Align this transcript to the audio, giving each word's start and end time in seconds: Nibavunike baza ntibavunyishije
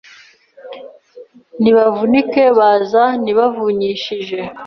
Nibavunike 1.61 2.43
baza 2.57 3.03
ntibavunyishije 3.21 4.39